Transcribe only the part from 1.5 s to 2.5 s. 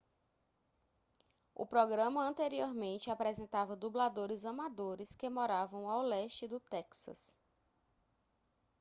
o programa